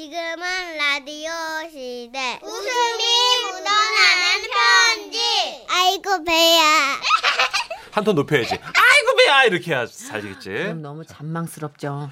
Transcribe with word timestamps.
지금은 0.00 0.76
라디오 0.78 1.32
시대. 1.68 2.38
웃음이 2.44 3.02
묻어나는 3.42 4.48
편지. 5.02 5.18
아이고, 5.68 6.22
배야. 6.22 6.62
한 7.90 8.04
톤 8.04 8.14
높여야지. 8.14 8.54
아이고 8.54 9.16
배야 9.18 9.42
이렇게 9.46 9.72
해야 9.72 9.86
살겠지. 9.88 10.48
그럼 10.48 10.82
너무 10.82 11.04
잔망스럽죠. 11.04 12.08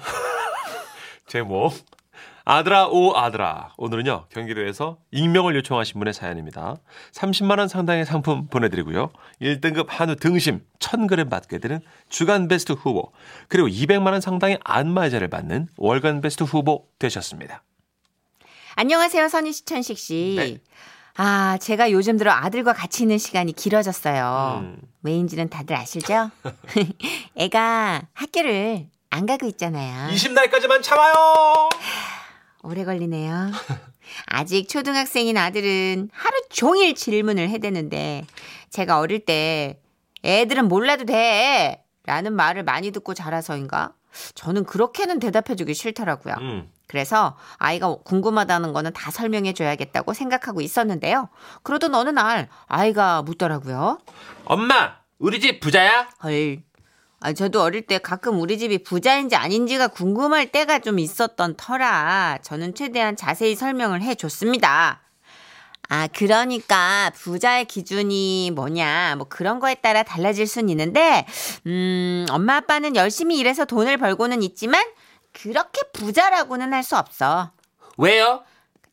제목 1.25 1.73
아들아 2.43 2.87
오 2.87 3.15
아들아 3.15 3.75
오늘은요 3.77 4.25
경기도에서 4.27 4.97
익명을 5.11 5.55
요청하신 5.55 5.99
분의 5.99 6.13
사연입니다. 6.13 6.75
30만 7.13 7.59
원 7.59 7.69
상당의 7.69 8.05
상품 8.05 8.47
보내드리고요. 8.47 9.09
1등급 9.41 9.85
한우 9.87 10.17
등심 10.17 10.65
1000g 10.79 11.29
받게 11.29 11.59
되는 11.59 11.79
주간 12.09 12.49
베스트 12.49 12.73
후보 12.73 13.13
그리고 13.47 13.69
200만 13.69 14.11
원 14.11 14.19
상당의 14.19 14.59
안마자를 14.65 15.29
받는 15.29 15.69
월간 15.77 16.19
베스트 16.19 16.43
후보 16.43 16.85
되셨습니다. 16.99 17.63
안녕하세요, 18.75 19.27
선희 19.27 19.51
씨, 19.51 19.65
천식 19.65 19.97
씨. 19.97 20.35
네. 20.37 20.57
아, 21.15 21.57
제가 21.59 21.91
요즘 21.91 22.17
들어 22.17 22.31
아들과 22.31 22.73
같이 22.73 23.03
있는 23.03 23.17
시간이 23.17 23.53
길어졌어요. 23.53 24.59
음. 24.61 24.77
왜인지는 25.03 25.49
다들 25.49 25.75
아시죠? 25.75 26.31
애가 27.35 28.03
학교를 28.13 28.87
안 29.09 29.25
가고 29.25 29.45
있잖아요. 29.47 30.13
20날까지만 30.13 30.81
참아요. 30.81 31.69
오래 32.63 32.85
걸리네요. 32.85 33.51
아직 34.27 34.67
초등학생인 34.69 35.37
아들은 35.37 36.09
하루 36.13 36.41
종일 36.49 36.95
질문을 36.95 37.49
해대는데 37.49 38.25
제가 38.69 38.99
어릴 38.99 39.25
때 39.25 39.79
애들은 40.23 40.67
몰라도 40.67 41.05
돼 41.05 41.83
라는 42.05 42.33
말을 42.33 42.63
많이 42.63 42.91
듣고 42.91 43.13
자라서인가 43.13 43.93
저는 44.35 44.63
그렇게는 44.65 45.19
대답해주기 45.19 45.73
싫더라고요. 45.73 46.35
음. 46.39 46.71
그래서 46.89 47.37
아이가 47.57 47.95
궁금하다는 48.03 48.73
거는 48.73 48.93
다 48.93 49.11
설명해 49.11 49.53
줘야겠다고 49.53 50.13
생각하고 50.13 50.59
있었는데요. 50.59 51.29
그러던 51.61 51.93
어느 51.93 52.09
날 52.09 52.49
아이가 52.65 53.21
묻더라고요. 53.21 53.99
엄마 54.45 54.95
우리 55.19 55.39
집 55.39 55.59
부자야? 55.59 56.09
헐. 56.23 56.63
아, 57.21 57.33
저도 57.33 57.61
어릴 57.61 57.83
때 57.83 57.99
가끔 57.99 58.39
우리 58.39 58.57
집이 58.57 58.83
부자인지 58.83 59.35
아닌지가 59.35 59.87
궁금할 59.87 60.51
때가 60.51 60.79
좀 60.79 60.97
있었던 60.97 61.57
터라 61.57 62.39
저는 62.41 62.73
최대한 62.73 63.15
자세히 63.15 63.55
설명을 63.55 64.01
해 64.01 64.15
줬습니다. 64.15 65.01
아, 65.89 66.07
그러니까 66.07 67.11
부자의 67.15 67.65
기준이 67.65 68.51
뭐냐, 68.55 69.15
뭐 69.17 69.27
그런 69.27 69.59
거에 69.59 69.75
따라 69.75 70.03
달라질 70.03 70.45
순 70.45 70.69
있는데, 70.69 71.25
음, 71.65 72.27
엄마 72.29 72.57
아빠는 72.57 72.95
열심히 72.95 73.39
일해서 73.39 73.65
돈을 73.65 73.97
벌고는 73.97 74.43
있지만, 74.43 74.83
그렇게 75.33 75.81
부자라고는 75.93 76.73
할 76.73 76.83
수 76.83 76.97
없어. 76.97 77.51
왜요? 77.97 78.43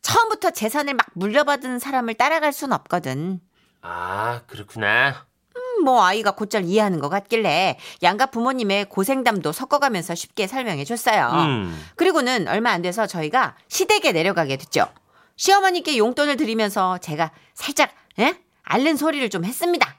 처음부터 0.01 0.51
재산을 0.51 0.93
막 0.93 1.05
물려받은 1.13 1.79
사람을 1.79 2.13
따라갈 2.15 2.53
순 2.53 2.71
없거든. 2.73 3.39
아 3.81 4.41
그렇구나. 4.47 5.25
음, 5.55 5.83
뭐 5.83 6.03
아이가 6.03 6.31
곧잘 6.31 6.63
이해하는 6.65 6.99
것 6.99 7.09
같길래 7.09 7.77
양가 8.03 8.27
부모님의 8.27 8.85
고생담도 8.89 9.51
섞어가면서 9.51 10.15
쉽게 10.15 10.47
설명해 10.47 10.85
줬어요. 10.85 11.29
음. 11.33 11.85
그리고는 11.95 12.47
얼마 12.47 12.71
안 12.71 12.81
돼서 12.81 13.07
저희가 13.07 13.55
시댁에 13.67 14.11
내려가게 14.11 14.57
됐죠. 14.57 14.87
시어머니께 15.35 15.97
용돈을 15.97 16.37
드리면서 16.37 16.97
제가 16.99 17.31
살짝 17.53 17.91
예? 18.19 18.39
앓는 18.63 18.97
소리를 18.97 19.29
좀 19.29 19.45
했습니다. 19.45 19.95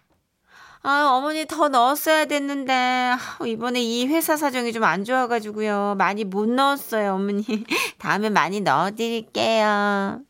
아, 0.91 1.11
어머니 1.13 1.45
더 1.45 1.69
넣었어야 1.69 2.25
됐는데 2.25 2.73
아, 2.73 3.19
이번에 3.47 3.83
이 3.83 4.07
회사 4.07 4.39
사정이 4.39 4.73
좀 4.73 4.85
안 4.85 5.05
좋아가지고요. 5.05 5.97
많이 5.99 6.25
못 6.25 6.49
넣었어요, 6.49 7.13
어머니. 7.17 7.45
다음에 7.99 8.31
많이 8.31 8.63
넣어드릴게요. 8.63 10.21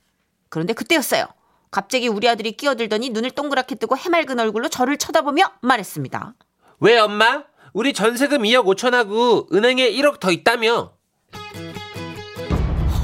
그런데 0.48 0.72
그때였어요. 0.72 1.26
갑자기 1.70 2.08
우리 2.08 2.28
아들이 2.28 2.50
끼어들더니 2.52 3.10
눈을 3.10 3.30
동그랗게 3.30 3.76
뜨고 3.76 3.96
해맑은 3.96 4.40
얼굴로 4.40 4.68
저를 4.68 4.96
쳐다보며 4.96 5.44
말했습니다. 5.60 6.34
왜 6.80 6.98
엄마? 6.98 7.44
우리 7.72 7.92
전세금 7.92 8.38
2억 8.42 8.64
5천하고 8.64 9.54
은행에 9.54 9.88
1억 9.92 10.18
더 10.18 10.32
있다며. 10.32 10.94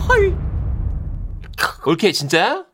헐. 0.09 0.37
올케 1.87 2.11
진짜야? 2.11 2.65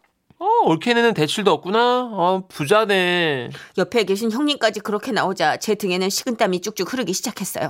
어, 0.41 0.47
올케는 0.65 1.13
대출도 1.13 1.53
없구나. 1.53 2.09
어, 2.13 2.45
부자네. 2.49 3.51
옆에 3.77 4.05
계신 4.05 4.33
형님까지 4.33 4.81
그렇게 4.81 5.13
나오자 5.13 5.59
제 5.59 5.75
등에는 5.75 6.09
식은땀이 6.09 6.63
쭉쭉 6.63 6.91
흐르기 6.91 7.13
시작했어요. 7.13 7.69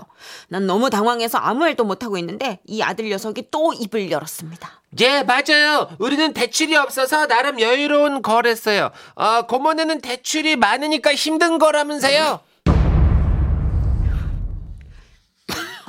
난 0.48 0.69
너무 0.69 0.88
당황해서 0.88 1.38
아무 1.38 1.60
말도 1.60 1.84
못하고 1.84 2.16
있는데 2.19 2.60
이 2.66 2.81
아들 2.81 3.08
녀석이 3.08 3.50
또 3.50 3.72
입을 3.72 4.12
열었습니다. 4.12 4.70
예, 5.00 5.25
맞아요. 5.25 5.91
우리는 5.98 6.32
대출이 6.32 6.76
없어서 6.76 7.26
나름 7.26 7.60
여유로운 7.60 8.22
거랬어요. 8.22 8.91
어, 9.16 9.42
고모네는 9.42 10.00
대출이 10.00 10.54
많으니까 10.54 11.12
힘든 11.14 11.58
거라면서요. 11.58 12.38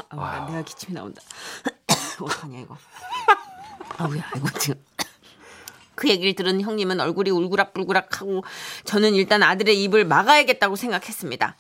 아, 0.09 0.47
내가 0.49 0.63
기침이 0.63 0.95
나온다. 0.95 1.21
어떡하냐 2.19 2.59
이거. 2.59 2.75
아우야 3.97 4.23
이거 4.35 4.49
지금. 4.59 4.91
그 6.01 6.09
얘기를 6.09 6.34
들은 6.34 6.62
형님은 6.62 7.00
얼굴이 7.00 7.29
울그락불그락하고 7.29 8.44
저는 8.85 9.13
일단 9.13 9.44
아들의 9.44 9.84
입을 9.84 10.03
막아야겠다고 10.06 10.75
생각했습니다. 10.75 11.56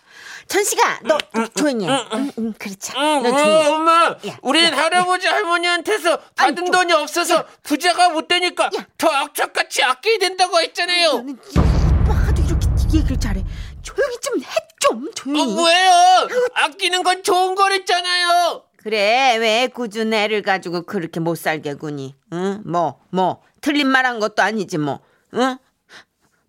천식아, 0.47 1.01
너 1.03 1.19
조용히 1.55 1.87
해. 1.87 1.91
응, 2.13 2.31
응, 2.39 2.53
그렇지. 2.57 2.91
너 2.93 3.21
조용히 3.21 3.39
해. 3.51 3.67
어, 3.67 3.73
엄마, 3.75 4.05
야. 4.27 4.37
우리는 4.41 4.73
할아버지 4.73 5.27
할머니한테서 5.27 6.17
받은 6.17 6.33
아니, 6.37 6.55
좀- 6.55 6.71
돈이 6.71 6.91
없어서 6.91 7.45
부자가 7.61 8.09
못 8.09 8.27
되니까 8.27 8.63
야. 8.75 8.87
더 8.97 9.09
악착같이 9.09 9.83
아껴야 9.83 10.17
된다고 10.17 10.59
했잖아요. 10.59 11.23
이봐도 11.51 12.41
이렇게 12.41 12.67
얘기를 12.97 13.19
잘해. 13.19 13.43
조용히 13.83 14.15
좀 14.21 14.39
해, 14.39 14.45
좀 14.79 15.07
어, 15.07 15.11
조용히. 15.13 15.53
왜요? 15.63 16.27
아끼는 16.55 17.03
건 17.03 17.21
좋은 17.21 17.53
거랬잖아요. 17.53 18.63
그래 18.77 19.37
왜 19.39 19.67
꾸준 19.67 20.11
애를 20.11 20.41
가지고 20.41 20.81
그렇게 20.81 21.19
못 21.19 21.35
살게 21.37 21.75
구니 21.75 22.15
응? 22.33 22.63
뭐 22.65 22.97
뭐 23.11 23.43
틀린 23.61 23.87
말 23.87 24.05
한 24.05 24.19
것도 24.19 24.41
아니지 24.41 24.77
뭐. 24.77 24.99
응? 25.35 25.57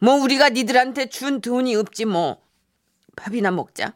뭐 0.00 0.14
우리가 0.16 0.48
니들한테 0.50 1.06
준 1.06 1.40
돈이 1.40 1.76
없지 1.76 2.06
뭐. 2.06 2.42
밥이나 3.16 3.50
먹자. 3.50 3.92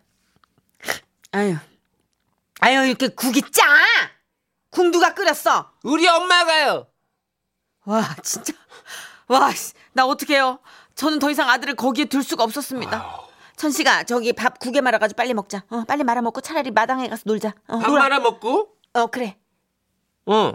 아유. 1.32 1.56
아유 2.60 2.86
이렇게 2.86 3.08
국이 3.08 3.42
짜! 3.50 3.62
궁두가 4.70 5.14
끓였어. 5.14 5.72
우리 5.82 6.06
엄마가요. 6.06 6.86
와 7.86 8.02
진짜. 8.22 8.52
와 9.28 9.50
나 9.94 10.06
어떡해요? 10.06 10.60
저는 10.94 11.18
더 11.18 11.30
이상 11.30 11.48
아들을 11.48 11.74
거기에 11.74 12.04
둘 12.04 12.22
수가 12.22 12.44
없었습니다. 12.44 13.22
천식아 13.56 14.04
저기 14.04 14.32
밥 14.34 14.58
국에 14.58 14.80
말아가지고 14.82 15.16
빨리 15.16 15.32
먹자. 15.34 15.64
어 15.70 15.84
빨리 15.88 16.04
말아 16.04 16.20
먹고 16.22 16.42
차라리 16.42 16.70
마당에 16.70 17.08
가서 17.08 17.22
놀자. 17.26 17.54
어, 17.66 17.78
밥 17.78 17.88
놀아. 17.88 18.02
말아 18.02 18.20
먹고? 18.20 18.76
어 18.92 19.06
그래. 19.06 19.38
응. 20.28 20.54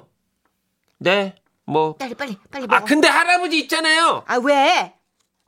네, 0.99 1.35
뭐. 1.65 1.95
빨리 1.97 2.13
빨리 2.15 2.37
빨리 2.51 2.67
먹어. 2.67 2.75
아, 2.75 2.83
근데 2.83 3.07
할아버지 3.07 3.57
있잖아요. 3.59 4.23
아 4.27 4.35
왜? 4.43 4.93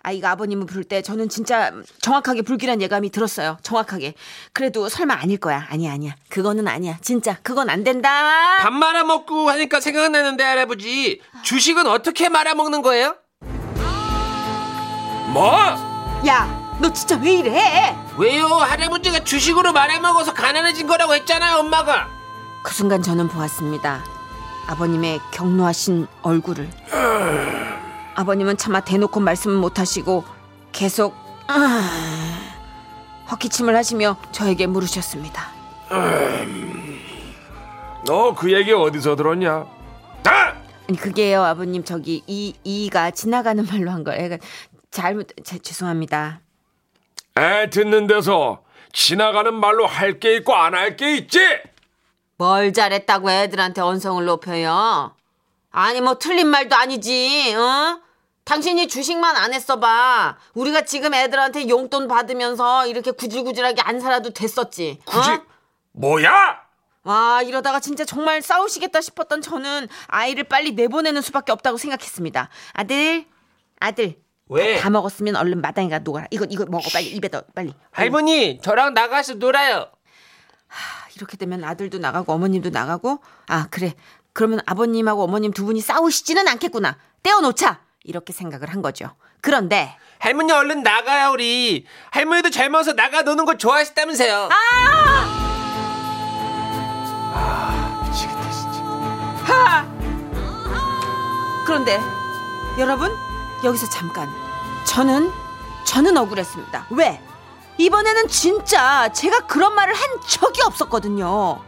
아이가 0.05 0.31
아버님을 0.31 0.65
부를 0.65 0.83
때 0.83 1.01
저는 1.01 1.29
진짜 1.29 1.71
정확하게 2.01 2.41
불길한 2.41 2.81
예감이 2.81 3.09
들었어요. 3.09 3.57
정확하게. 3.63 4.15
그래도 4.51 4.89
설마 4.89 5.13
아닐 5.13 5.37
거야. 5.37 5.65
아니야 5.69 5.93
아니야. 5.93 6.13
그거는 6.29 6.67
아니야. 6.67 6.97
진짜 7.01 7.37
그건 7.41 7.69
안 7.69 7.85
된다. 7.85 8.57
밥 8.59 8.73
말아 8.73 9.05
먹고 9.05 9.49
하니까 9.49 9.79
생각나는데 9.79 10.43
할아버지 10.43 11.21
주식은 11.43 11.87
어떻게 11.87 12.27
말아 12.27 12.53
먹는 12.53 12.81
거예요? 12.81 13.15
뭐? 15.31 15.55
야, 16.27 16.77
너 16.81 16.91
진짜 16.91 17.17
왜 17.17 17.35
이래? 17.35 17.95
왜요? 18.17 18.47
할아버지가 18.47 19.23
주식으로 19.23 19.71
말아 19.71 19.99
먹어서 19.99 20.33
가난해진 20.33 20.85
거라고 20.85 21.15
했잖아요, 21.15 21.57
엄마가. 21.59 22.09
그 22.61 22.73
순간 22.73 23.01
저는 23.01 23.29
보았습니다. 23.29 24.03
아버님의 24.67 25.19
경노하신 25.31 26.07
얼굴을. 26.21 26.69
아버님은 28.15 28.57
차마 28.57 28.79
대놓고 28.79 29.19
말씀은 29.19 29.55
못하시고 29.57 30.23
계속 30.71 31.15
아, 31.47 32.39
헛기침을 33.29 33.75
하시며 33.75 34.17
저에게 34.31 34.67
물으셨습니다. 34.67 35.51
너 38.05 38.33
그 38.35 38.51
얘기 38.51 38.71
어디서 38.73 39.15
들었냐? 39.15 39.51
아! 40.25 40.53
아니 40.89 40.97
그게요 40.97 41.41
아버님 41.43 41.83
저기 41.85 42.21
이 42.27 42.53
이가 42.63 43.11
지나가는 43.11 43.65
말로 43.65 43.91
한 43.91 44.03
거예요. 44.03 44.21
그러니까 44.23 44.45
잘못 44.91 45.27
제, 45.43 45.57
죄송합니다. 45.59 46.41
애 47.37 47.69
듣는 47.69 48.07
데서 48.07 48.61
지나가는 48.91 49.53
말로 49.53 49.87
할 49.87 50.19
게 50.19 50.35
있고 50.37 50.53
안 50.55 50.73
할 50.75 50.95
게 50.97 51.15
있지? 51.17 51.39
뭘 52.37 52.73
잘했다고 52.73 53.29
애들한테 53.29 53.81
언성을 53.81 54.23
높여요? 54.25 55.15
아니 55.71 56.01
뭐 56.01 56.17
틀린 56.17 56.47
말도 56.47 56.75
아니지. 56.75 57.53
어? 57.55 57.99
당신이 58.45 58.87
주식만 58.87 59.35
안 59.35 59.53
했어 59.53 59.79
봐. 59.79 60.37
우리가 60.53 60.83
지금 60.83 61.13
애들한테 61.13 61.69
용돈 61.69 62.07
받으면서 62.07 62.87
이렇게 62.87 63.11
구질구질하게 63.11 63.81
안 63.81 63.99
살아도 63.99 64.31
됐었지. 64.31 64.99
어? 65.05 65.11
굳이 65.11 65.29
뭐야? 65.93 66.61
와 67.03 67.41
이러다가 67.41 67.79
진짜 67.79 68.05
정말 68.05 68.41
싸우시겠다 68.41 69.01
싶었던 69.01 69.41
저는 69.41 69.87
아이를 70.07 70.45
빨리 70.45 70.71
내보내는 70.71 71.21
수밖에 71.21 71.51
없다고 71.51 71.77
생각했습니다. 71.77 72.49
아들, 72.73 73.25
아들. 73.79 74.15
왜? 74.49 74.79
다 74.79 74.89
먹었으면 74.89 75.35
얼른 75.35 75.61
마당에 75.61 75.89
가 75.89 75.99
녹아라. 75.99 76.27
이거 76.31 76.45
이거 76.49 76.65
먹어 76.65 76.83
빨리 76.91 77.07
입에 77.07 77.29
넣어 77.29 77.43
빨리. 77.55 77.73
할머니, 77.91 78.59
저랑 78.61 78.93
나가서 78.93 79.35
놀아요. 79.35 79.87
이렇게 81.15 81.37
되면 81.37 81.63
아들도 81.63 81.99
나가고 81.99 82.33
어머님도 82.33 82.69
나가고 82.69 83.19
아 83.47 83.67
그래 83.69 83.93
그러면 84.33 84.59
아버님하고 84.65 85.23
어머님 85.23 85.51
두 85.51 85.65
분이 85.65 85.81
싸우시지는 85.81 86.47
않겠구나 86.47 86.97
떼어놓자 87.21 87.79
이렇게 88.03 88.33
생각을 88.33 88.69
한 88.69 88.81
거죠. 88.81 89.11
그런데 89.41 89.95
할머니 90.19 90.51
얼른 90.53 90.83
나가요, 90.83 91.31
우리. 91.31 91.85
할머니도 92.11 92.49
젊어서 92.49 92.93
나가 92.93 93.23
노는 93.23 93.43
거 93.45 93.57
좋아하시다면서요. 93.57 94.49
미치겠다 98.05 98.51
진짜. 98.51 98.79
하! 99.43 99.85
그런데 101.65 101.99
여러분 102.79 103.11
여기서 103.63 103.89
잠깐 103.89 104.29
저는 104.85 105.31
저는 105.85 106.15
억울했습니다. 106.17 106.87
왜? 106.91 107.21
이번에는 107.77 108.27
진짜 108.27 109.11
제가 109.11 109.41
그런 109.47 109.73
말을 109.75 109.93
한 109.93 110.01
적이 110.27 110.61
없었거든요. 110.63 111.59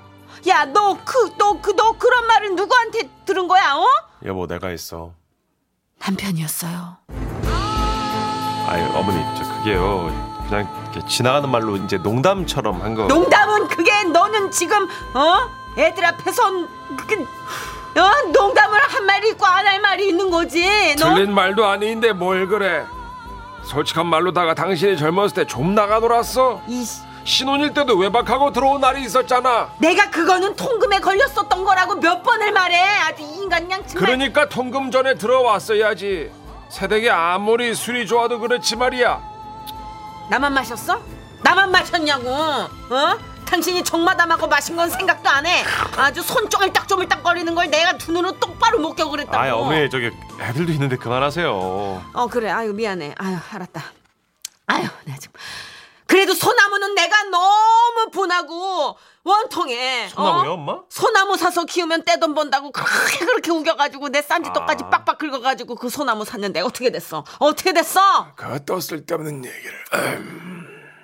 야 0.48 0.66
너 0.66 0.98
그 1.04 1.30
너 1.38 1.60
그 1.62 1.74
너 1.76 1.94
그런 1.98 2.28
말을 2.28 2.56
누구한테 2.56 3.10
들은 3.26 3.48
거야? 3.48 3.76
어? 3.76 3.86
여보 4.26 4.46
내가 4.48 4.70
있어. 4.72 5.12
남편이었어요. 6.06 6.98
아유 8.68 8.90
어머니 8.94 9.24
저 9.38 9.44
그게요. 9.58 10.12
그냥 10.48 10.68
이렇게 10.94 11.08
지나가는 11.08 11.50
말로 11.50 11.76
이제 11.78 11.98
농담처럼 11.98 12.82
한 12.82 12.94
거. 12.94 13.08
농담은 13.08 13.68
그게 13.68 14.04
너는 14.04 14.52
지금 14.52 14.88
어 15.14 15.50
애들 15.78 16.06
앞에서 16.06 16.44
그 17.08 17.26
어? 18.00 18.32
농담을 18.32 18.80
한 18.82 19.06
말이 19.06 19.30
있고 19.30 19.46
안 19.46 19.66
할 19.66 19.80
말이 19.82 20.10
있는 20.10 20.30
거지. 20.30 20.96
너 21.00 21.16
틀린 21.16 21.34
말도 21.34 21.66
아닌데 21.66 22.14
뭘 22.14 22.48
그래. 22.48 22.86
솔직한 23.66 24.06
말로다가 24.08 24.54
당신이 24.54 24.98
젊었을 24.98 25.34
때 25.34 25.46
좀 25.46 25.74
나가 25.76 26.00
놀았어. 26.00 26.62
이 26.68 26.86
신혼일 27.24 27.74
때도 27.74 27.96
외박하고 27.98 28.52
들어온 28.52 28.82
날이 28.82 29.04
있었잖아. 29.04 29.70
내가 29.80 30.10
그거는 30.12 30.56
통금에 30.56 31.00
걸렸었던 31.00 31.64
거라고 31.66 31.96
몇 31.96 32.22
번을 32.22 32.52
말해. 32.52 32.78
아주 33.00 33.24
이 33.24 33.36
인간 33.44 33.68
정말. 33.70 33.88
그러니까 33.96 34.48
통금 34.50 34.92
전에 34.92 35.16
들어왔어야지. 35.16 36.32
새댁이 36.70 37.10
아무리 37.10 37.74
술이 37.74 38.06
좋아도 38.08 38.40
그렇지 38.40 38.76
말이야. 38.76 39.22
나만 40.30 40.54
마셨어? 40.54 41.00
나만 41.44 41.72
마셨냐고. 41.72 42.30
어? 42.30 43.18
당신이 43.46 43.84
정마담하고 43.84 44.48
마신 44.48 44.76
건 44.76 44.90
생각도 44.90 45.30
안 45.30 45.46
해. 45.46 45.64
아주 45.98 46.22
손 46.22 46.50
쪼물딱쪼물딱 46.50 47.24
거리는 47.24 47.54
걸 47.56 47.70
내가 47.70 47.98
두 47.98 48.12
눈으로 48.12 48.40
똑바로 48.40 48.80
목격을 48.80 49.20
했다고. 49.22 49.38
아 49.38 49.54
어머니 49.56 49.90
저기 49.90 50.10
애들도 50.40 50.72
있는데 50.74 50.98
그만하세요. 50.98 51.52
어 52.14 52.28
그래 52.28 52.50
아유 52.50 52.74
미안해 52.74 53.16
아유 53.18 53.38
알았다 53.52 53.84
아유 54.68 54.88
내가 55.06 55.18
지금 55.20 55.34
그래도 56.08 56.34
소나무는 56.34 56.94
내가 56.96 57.24
너무 57.24 58.10
분하고 58.12 58.96
원통해 59.24 60.08
소나무요 60.10 60.52
어? 60.52 60.54
엄마? 60.54 60.80
소나무 60.90 61.36
사서 61.36 61.66
키우면 61.66 62.04
떼돈 62.06 62.36
번다고 62.36 62.72
그렇게 62.72 63.26
그렇게 63.26 63.52
우겨가지고 63.52 64.10
내 64.10 64.22
쌈짓돈까지 64.22 64.84
아. 64.86 64.90
빡빡 64.90 65.18
긁어가지고 65.18 65.76
그 65.76 65.90
소나무 65.90 66.24
샀는데 66.26 66.62
어떻게 66.62 66.92
됐어 66.92 67.24
어떻게 67.40 67.74
됐어 67.74 68.34
그것도 68.36 68.80
쓸데없는 68.80 69.44
얘기를. 69.46 70.56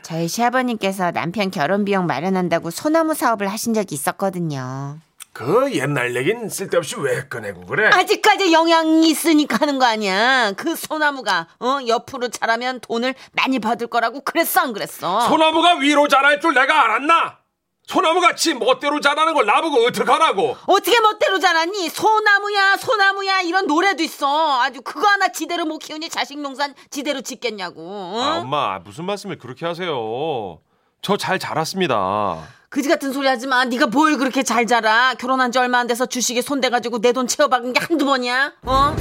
저희 0.04 0.28
시아버님께서 0.28 1.12
남편 1.12 1.50
결혼 1.51 1.83
비용 1.86 2.06
마련한다고 2.06 2.69
소나무 2.69 3.13
사업을 3.16 3.48
하신 3.48 3.74
적이 3.74 3.95
있었거든요 3.95 5.00
그 5.33 5.72
옛날 5.74 6.16
얘긴 6.16 6.50
쓸데없이 6.50 6.95
왜 7.00 7.28
꺼내고 7.28 7.66
그래? 7.66 7.88
아직까지 7.88 8.51
영향이 8.51 9.10
있으니까 9.10 9.57
하는 9.62 9.80
거 9.80 9.86
아니야 9.86 10.51
그 10.57 10.75
소나무가 10.75 11.48
어 11.60 11.80
옆으로 11.88 12.28
자라면 12.28 12.81
돈을 12.81 13.16
많이 13.31 13.60
받을 13.60 13.88
거라고 13.88 14.22
그랬어 14.22 14.62
안 14.62 14.74
그랬어 14.74 15.22
소나무가 15.22 15.75
위로 15.75 16.07
자랄 16.07 16.42
줄 16.42 16.54
내가 16.54 16.83
알았나? 16.83 17.39
소나무가 17.88 18.36
지 18.36 18.54
멋대로 18.54 19.00
자라는 19.00 19.33
걸 19.33 19.45
나보고 19.45 19.86
어떡하라고? 19.88 20.56
어떻게 20.68 20.98
멋대로 21.01 21.39
자랐니? 21.39 21.89
소나무야, 21.89 22.78
소나무야, 22.78 23.42
이런 23.42 23.68
노래도 23.68 24.01
있어. 24.01 24.62
아주 24.62 24.81
그거 24.81 25.07
하나 25.07 25.28
지대로 25.30 25.66
못 25.66 25.80
키우니 25.80 26.07
자식 26.07 26.39
농산 26.39 26.74
지대로 26.89 27.19
짓겠냐고. 27.19 27.81
응? 28.16 28.22
아 28.22 28.38
엄마 28.38 28.80
무슨 28.80 29.04
말씀을 29.06 29.38
그렇게 29.39 29.66
하세요? 29.66 30.60
저 31.01 31.18
잘 31.18 31.39
자랐습니다. 31.39 32.38
그지 32.69 32.88
같은 32.88 33.12
소리 33.12 33.27
하지 33.27 33.48
마. 33.48 33.65
네가 33.65 33.88
뭘 33.88 34.18
그렇게 34.18 34.44
잘 34.44 34.68
자라. 34.68 35.13
결혼한 35.15 35.51
지 35.51 35.57
얼마 35.59 35.80
안 35.80 35.88
돼서 35.88 36.06
주식에 36.06 36.42
손대가지고 36.42 37.00
내 37.01 37.12
돈 37.12 37.27
채워박은 37.27 37.74
게 37.74 37.80
한두 37.83 38.06
번이야? 38.06 38.53
어? 38.63 38.95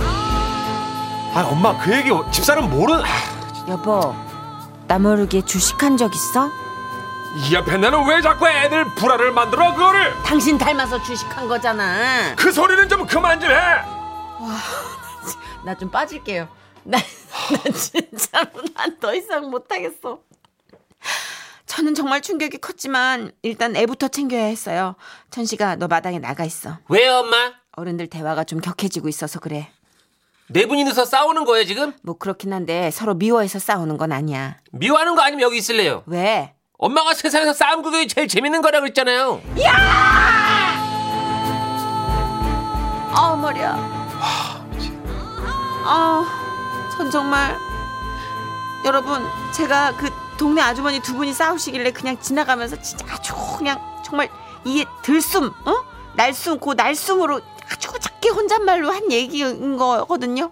아 1.34 1.48
엄마 1.48 1.78
그 1.78 1.94
얘기 1.94 2.10
집사람 2.32 2.68
모르는. 2.70 3.04
아, 3.04 3.66
여보, 3.68 4.14
나 4.88 4.98
모르게 4.98 5.44
주식한 5.44 5.96
적 5.96 6.12
있어? 6.14 6.50
이 7.48 7.54
앞에 7.54 7.76
나는 7.76 8.08
왜 8.08 8.20
자꾸 8.20 8.48
애들 8.48 8.86
불화를 8.96 9.30
만들어 9.32 9.72
그거를? 9.74 10.12
당신 10.24 10.58
닮아서 10.58 11.00
주식한 11.02 11.46
거잖아. 11.46 12.34
그 12.34 12.50
소리는 12.50 12.88
좀 12.88 13.06
그만 13.06 13.38
좀 13.38 13.50
해. 13.50 13.54
나 15.64 15.74
좀 15.78 15.90
빠질게요. 15.90 16.48
나, 16.82 16.98
나 16.98 17.72
진짜로 17.72 18.50
난 18.74 18.98
더 18.98 19.14
이상 19.14 19.48
못하겠어. 19.50 20.18
저는 21.70 21.94
정말 21.94 22.20
충격이 22.20 22.58
컸지만 22.58 23.30
일단 23.42 23.76
애부터 23.76 24.08
챙겨야 24.08 24.42
했어요. 24.46 24.96
천식아, 25.30 25.76
너 25.76 25.86
마당에 25.86 26.18
나가 26.18 26.44
있어. 26.44 26.78
왜요, 26.88 27.18
엄마? 27.18 27.52
어른들 27.76 28.08
대화가 28.08 28.42
좀 28.42 28.60
격해지고 28.60 29.08
있어서 29.08 29.38
그래. 29.38 29.70
네 30.48 30.66
분이서 30.66 31.04
싸우는 31.04 31.44
거예요, 31.44 31.64
지금? 31.64 31.92
뭐 32.02 32.18
그렇긴 32.18 32.52
한데 32.52 32.90
서로 32.90 33.14
미워해서 33.14 33.60
싸우는 33.60 33.98
건 33.98 34.10
아니야. 34.10 34.56
미워하는 34.72 35.14
거 35.14 35.22
아니면 35.22 35.42
여기 35.42 35.58
있을래요? 35.58 36.02
왜? 36.06 36.54
엄마가 36.76 37.14
세상에서 37.14 37.52
싸움 37.52 37.82
구경이 37.82 38.08
제일 38.08 38.26
재밌는 38.26 38.62
거라고 38.62 38.82
그랬잖아요. 38.82 39.40
아 43.14 43.36
머리야. 43.40 43.76
아, 45.84 46.26
전 46.96 47.10
정말 47.12 47.56
여러분 48.84 49.24
제가 49.52 49.94
그 49.96 50.10
동네 50.40 50.62
아주머니 50.62 51.00
두 51.00 51.14
분이 51.16 51.34
싸우시길래 51.34 51.90
그냥 51.90 52.18
지나가면서 52.18 52.80
진짜 52.80 53.04
아주 53.10 53.34
그냥 53.58 53.78
정말 54.02 54.30
이게 54.64 54.86
들숨, 55.02 55.44
어? 55.44 55.84
날숨, 56.16 56.58
그 56.60 56.72
날숨으로 56.72 57.42
아주 57.70 57.90
작게 58.00 58.30
혼잣말로 58.30 58.90
한 58.90 59.12
얘기인 59.12 59.76
거거든요. 59.76 60.50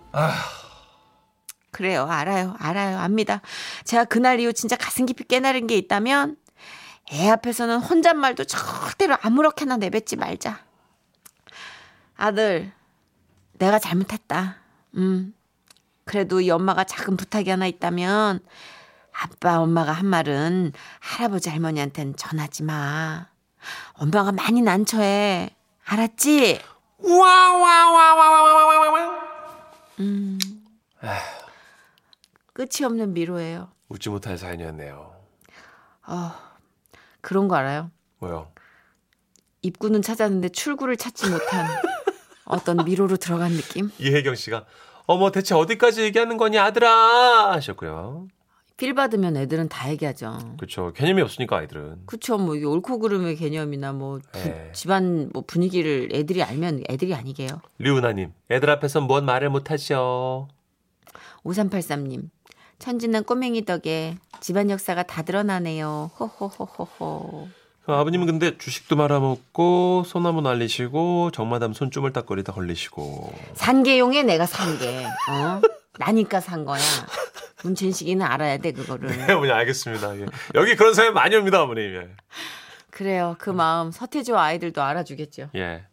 그래요, 1.70 2.06
알아요, 2.06 2.54
알아요, 2.58 2.98
압니다. 2.98 3.40
제가 3.84 4.04
그날 4.04 4.38
이후 4.40 4.52
진짜 4.52 4.76
가슴 4.76 5.06
깊이 5.06 5.24
깨달은 5.24 5.66
게 5.66 5.78
있다면 5.78 6.36
애 7.12 7.30
앞에서는 7.30 7.78
혼잣말도 7.78 8.44
절대로 8.44 9.16
아무렇게나 9.22 9.78
내뱉지 9.78 10.16
말자. 10.16 10.60
아들, 12.18 12.72
내가 13.54 13.78
잘못했다. 13.78 14.56
음. 14.96 15.32
그래도 16.04 16.42
이 16.42 16.50
엄마가 16.50 16.84
작은 16.84 17.16
부탁이 17.16 17.48
하나 17.48 17.66
있다면 17.66 18.40
아빠 19.20 19.58
엄마가 19.60 19.90
한 19.92 20.06
말은 20.06 20.72
할아버지 21.00 21.50
할머니한텐 21.50 22.14
전하지 22.16 22.62
마. 22.62 23.26
엄마가 23.94 24.30
많이 24.32 24.62
난처해. 24.62 25.54
알았지? 25.84 26.60
와와와와와와와와. 26.98 29.18
끝이 32.52 32.84
없는 32.84 33.12
미로예요. 33.14 33.72
웃지 33.88 34.08
못할 34.08 34.38
사연이었네요. 34.38 35.16
그런 37.20 37.48
거 37.48 37.56
알아요? 37.56 37.90
뭐요? 38.18 38.52
입구는 39.62 40.02
찾았는데 40.02 40.50
출구를 40.50 40.96
찾지 40.96 41.28
못한 41.30 41.66
어떤 42.46 42.84
미로로 42.84 43.16
들어간 43.16 43.50
느낌? 43.52 43.90
이혜경 43.98 44.36
씨가 44.36 44.64
어머 45.06 45.32
대체 45.32 45.56
어디까지 45.56 46.02
얘기하는 46.02 46.36
거니 46.36 46.56
아들아 46.58 47.50
하셨고요. 47.52 48.28
필 48.78 48.94
받으면 48.94 49.36
애들은 49.36 49.68
다 49.68 49.90
얘기하죠. 49.90 50.38
그렇죠. 50.56 50.92
개념이 50.92 51.20
없으니까 51.20 51.58
아이들은. 51.58 52.02
그쵸, 52.06 52.38
뭐, 52.38 52.54
이게 52.54 52.64
옳고 52.64 53.00
그름의 53.00 53.34
개념이나 53.34 53.92
뭐, 53.92 54.20
부- 54.32 54.38
네. 54.38 54.70
집안 54.72 55.30
뭐 55.32 55.42
분위기를 55.44 56.08
애들이 56.12 56.44
알면 56.44 56.84
애들이 56.88 57.12
아니게요. 57.12 57.48
류은하님 57.78 58.32
애들 58.50 58.70
앞에서 58.70 59.00
뭔 59.00 59.24
말을 59.26 59.50
못하죠. 59.50 60.46
5383님. 61.44 62.30
천진난만 62.78 63.24
꼬맹이 63.24 63.64
덕에 63.64 64.14
집안 64.40 64.70
역사가 64.70 65.02
다 65.02 65.22
드러나네요. 65.22 66.12
호호호호호. 66.20 67.48
그 67.84 67.92
아버님은 67.92 68.26
근데 68.26 68.56
주식도 68.58 68.94
말아먹고 68.94 70.04
소나무 70.06 70.40
날리시고 70.42 71.32
정마담 71.32 71.72
손 71.72 72.12
주물떡거리다 72.12 72.52
걸리시고 72.52 73.32
산개용에 73.54 74.22
내가 74.22 74.46
산 74.46 74.78
게. 74.78 75.04
어? 75.04 75.60
나니까 75.98 76.38
산 76.40 76.64
거야. 76.64 76.78
문천식이는 77.62 78.24
알아야 78.24 78.58
돼, 78.58 78.72
그거를. 78.72 79.08
네 79.26 79.32
어머니 79.32 79.50
알겠습니다. 79.52 80.16
예. 80.20 80.26
여기 80.54 80.76
그런 80.76 80.94
사연 80.94 81.14
많이 81.14 81.34
옵니다 81.36 81.62
어머님. 81.62 81.94
예. 81.96 82.08
그래요. 82.90 83.36
그 83.38 83.50
마음 83.50 83.90
서태지와 83.90 84.42
아이들도 84.44 84.82
알아주겠죠. 84.82 85.50
예. 85.56 85.84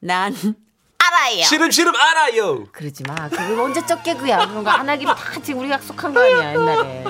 난 0.00 0.34
알아요. 0.98 1.42
시름시름 1.44 1.94
앓아요. 1.94 2.64
그러지 2.72 3.02
마. 3.04 3.28
그거 3.28 3.62
언제 3.64 3.84
적 3.86 4.02
개그야. 4.02 4.46
그런 4.48 4.64
거 4.64 4.70
안 4.70 4.88
하기로 4.88 5.14
다 5.14 5.40
지금 5.42 5.60
우리 5.60 5.70
약속한 5.70 6.12
거 6.14 6.20
아니야 6.20 6.52
옛날에. 6.54 7.04